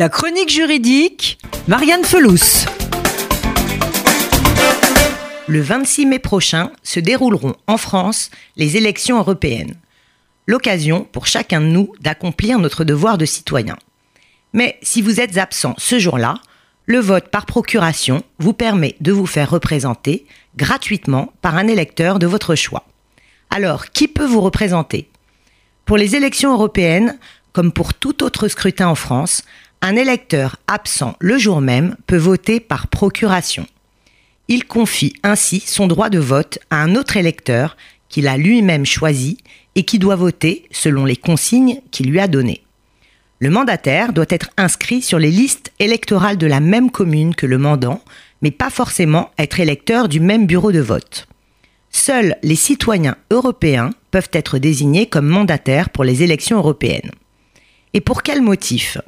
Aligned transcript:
La 0.00 0.08
chronique 0.08 0.48
juridique, 0.48 1.40
Marianne 1.66 2.04
Felous. 2.04 2.66
Le 5.48 5.60
26 5.60 6.06
mai 6.06 6.20
prochain 6.20 6.70
se 6.84 7.00
dérouleront 7.00 7.56
en 7.66 7.76
France 7.78 8.30
les 8.54 8.76
élections 8.76 9.18
européennes. 9.18 9.74
L'occasion 10.46 11.02
pour 11.02 11.26
chacun 11.26 11.60
de 11.60 11.66
nous 11.66 11.92
d'accomplir 12.00 12.60
notre 12.60 12.84
devoir 12.84 13.18
de 13.18 13.24
citoyen. 13.24 13.76
Mais 14.52 14.78
si 14.82 15.02
vous 15.02 15.18
êtes 15.18 15.36
absent 15.36 15.74
ce 15.78 15.98
jour-là, 15.98 16.34
le 16.86 17.00
vote 17.00 17.26
par 17.32 17.44
procuration 17.44 18.22
vous 18.38 18.52
permet 18.52 18.94
de 19.00 19.10
vous 19.10 19.26
faire 19.26 19.50
représenter 19.50 20.26
gratuitement 20.56 21.32
par 21.42 21.56
un 21.56 21.66
électeur 21.66 22.20
de 22.20 22.28
votre 22.28 22.54
choix. 22.54 22.84
Alors, 23.50 23.90
qui 23.90 24.06
peut 24.06 24.26
vous 24.26 24.42
représenter? 24.42 25.10
Pour 25.86 25.96
les 25.96 26.14
élections 26.14 26.52
européennes, 26.52 27.18
comme 27.52 27.72
pour 27.72 27.94
tout 27.94 28.22
autre 28.22 28.46
scrutin 28.46 28.86
en 28.86 28.94
France, 28.94 29.42
un 29.82 29.96
électeur 29.96 30.56
absent 30.66 31.16
le 31.20 31.38
jour 31.38 31.60
même 31.60 31.96
peut 32.06 32.16
voter 32.16 32.60
par 32.60 32.88
procuration. 32.88 33.66
Il 34.48 34.64
confie 34.64 35.14
ainsi 35.22 35.60
son 35.60 35.86
droit 35.86 36.10
de 36.10 36.18
vote 36.18 36.58
à 36.70 36.82
un 36.82 36.94
autre 36.94 37.16
électeur 37.16 37.76
qu'il 38.08 38.28
a 38.28 38.36
lui-même 38.36 38.86
choisi 38.86 39.38
et 39.74 39.84
qui 39.84 39.98
doit 39.98 40.16
voter 40.16 40.64
selon 40.70 41.04
les 41.04 41.16
consignes 41.16 41.80
qu'il 41.90 42.10
lui 42.10 42.18
a 42.18 42.26
données. 42.26 42.62
Le 43.40 43.50
mandataire 43.50 44.12
doit 44.12 44.26
être 44.30 44.50
inscrit 44.56 45.02
sur 45.02 45.18
les 45.18 45.30
listes 45.30 45.72
électorales 45.78 46.38
de 46.38 46.46
la 46.46 46.60
même 46.60 46.90
commune 46.90 47.34
que 47.34 47.46
le 47.46 47.58
mandant, 47.58 48.02
mais 48.42 48.50
pas 48.50 48.70
forcément 48.70 49.30
être 49.38 49.60
électeur 49.60 50.08
du 50.08 50.18
même 50.18 50.46
bureau 50.46 50.72
de 50.72 50.80
vote. 50.80 51.28
Seuls 51.90 52.36
les 52.42 52.56
citoyens 52.56 53.16
européens 53.30 53.90
peuvent 54.10 54.30
être 54.32 54.58
désignés 54.58 55.06
comme 55.06 55.26
mandataires 55.26 55.90
pour 55.90 56.04
les 56.04 56.22
élections 56.22 56.58
européennes. 56.58 57.12
Et 57.94 58.00
pour 58.00 58.22
quel 58.22 58.42
motif? 58.42 58.98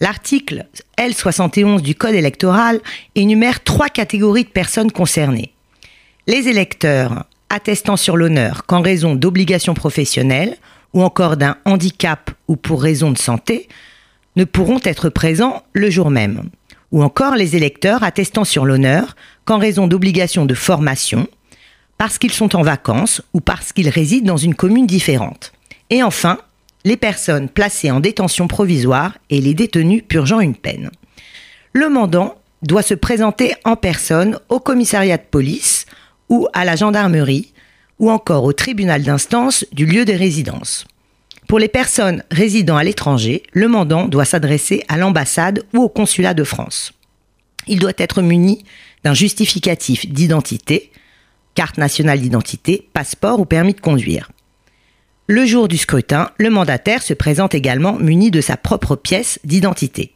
L'article 0.00 0.66
L71 0.98 1.80
du 1.80 1.94
Code 1.94 2.14
électoral 2.14 2.80
énumère 3.14 3.62
trois 3.62 3.88
catégories 3.88 4.44
de 4.44 4.48
personnes 4.48 4.92
concernées. 4.92 5.52
Les 6.26 6.48
électeurs 6.48 7.24
attestant 7.50 7.96
sur 7.96 8.16
l'honneur 8.16 8.64
qu'en 8.66 8.80
raison 8.80 9.14
d'obligations 9.14 9.74
professionnelles 9.74 10.56
ou 10.92 11.02
encore 11.02 11.36
d'un 11.36 11.56
handicap 11.64 12.30
ou 12.48 12.56
pour 12.56 12.82
raison 12.82 13.10
de 13.10 13.18
santé 13.18 13.68
ne 14.36 14.44
pourront 14.44 14.80
être 14.84 15.08
présents 15.08 15.62
le 15.72 15.90
jour 15.90 16.10
même. 16.10 16.48
Ou 16.90 17.02
encore 17.02 17.34
les 17.34 17.56
électeurs 17.56 18.02
attestant 18.02 18.44
sur 18.44 18.64
l'honneur 18.64 19.16
qu'en 19.44 19.58
raison 19.58 19.86
d'obligations 19.86 20.46
de 20.46 20.54
formation, 20.54 21.26
parce 21.98 22.18
qu'ils 22.18 22.32
sont 22.32 22.56
en 22.56 22.62
vacances 22.62 23.22
ou 23.32 23.40
parce 23.40 23.72
qu'ils 23.72 23.88
résident 23.88 24.26
dans 24.26 24.36
une 24.36 24.54
commune 24.54 24.86
différente. 24.86 25.52
Et 25.90 26.02
enfin, 26.02 26.38
les 26.84 26.96
personnes 26.96 27.48
placées 27.48 27.90
en 27.90 28.00
détention 28.00 28.48
provisoire 28.48 29.16
et 29.30 29.40
les 29.40 29.54
détenus 29.54 30.02
purgeant 30.06 30.40
une 30.40 30.56
peine. 30.56 30.90
Le 31.72 31.88
mandant 31.88 32.36
doit 32.62 32.82
se 32.82 32.94
présenter 32.94 33.54
en 33.64 33.76
personne 33.76 34.38
au 34.48 34.60
commissariat 34.60 35.16
de 35.16 35.22
police 35.22 35.86
ou 36.28 36.48
à 36.52 36.64
la 36.64 36.76
gendarmerie 36.76 37.52
ou 37.98 38.10
encore 38.10 38.44
au 38.44 38.52
tribunal 38.52 39.02
d'instance 39.02 39.64
du 39.72 39.86
lieu 39.86 40.04
de 40.04 40.12
résidence. 40.12 40.86
Pour 41.46 41.58
les 41.58 41.68
personnes 41.68 42.24
résidant 42.30 42.76
à 42.76 42.84
l'étranger, 42.84 43.42
le 43.52 43.68
mandant 43.68 44.08
doit 44.08 44.24
s'adresser 44.24 44.84
à 44.88 44.96
l'ambassade 44.96 45.64
ou 45.74 45.82
au 45.82 45.88
consulat 45.88 46.34
de 46.34 46.44
France. 46.44 46.92
Il 47.68 47.78
doit 47.78 47.92
être 47.98 48.22
muni 48.22 48.64
d'un 49.04 49.14
justificatif 49.14 50.08
d'identité, 50.08 50.90
carte 51.54 51.78
nationale 51.78 52.20
d'identité, 52.20 52.88
passeport 52.92 53.38
ou 53.38 53.44
permis 53.44 53.74
de 53.74 53.80
conduire. 53.80 54.31
Le 55.28 55.46
jour 55.46 55.68
du 55.68 55.78
scrutin, 55.78 56.30
le 56.38 56.50
mandataire 56.50 57.02
se 57.02 57.14
présente 57.14 57.54
également 57.54 57.94
muni 57.94 58.30
de 58.32 58.40
sa 58.40 58.56
propre 58.56 58.96
pièce 58.96 59.38
d'identité. 59.44 60.14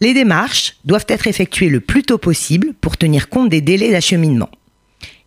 Les 0.00 0.14
démarches 0.14 0.76
doivent 0.84 1.06
être 1.08 1.28
effectuées 1.28 1.68
le 1.68 1.80
plus 1.80 2.02
tôt 2.02 2.18
possible 2.18 2.74
pour 2.80 2.96
tenir 2.96 3.28
compte 3.28 3.48
des 3.48 3.60
délais 3.60 3.92
d'acheminement. 3.92 4.50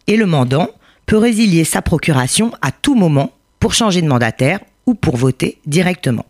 Et 0.07 0.17
le 0.17 0.25
mandant 0.25 0.69
peut 1.05 1.17
résilier 1.17 1.63
sa 1.63 1.81
procuration 1.81 2.51
à 2.61 2.71
tout 2.73 2.95
moment 2.95 3.31
pour 3.59 3.73
changer 3.73 4.01
de 4.01 4.07
mandataire 4.07 4.59
ou 4.85 4.95
pour 4.95 5.15
voter 5.15 5.59
directement. 5.65 6.25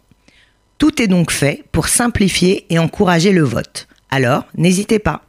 Tout 0.77 1.01
est 1.01 1.07
donc 1.07 1.31
fait 1.31 1.63
pour 1.71 1.87
simplifier 1.87 2.67
et 2.69 2.77
encourager 2.77 3.31
le 3.31 3.43
vote. 3.43 3.87
Alors, 4.11 4.45
n'hésitez 4.55 4.99
pas. 4.99 5.24